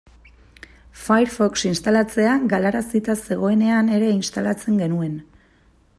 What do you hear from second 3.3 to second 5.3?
zegoenean ere instalatzen genuen.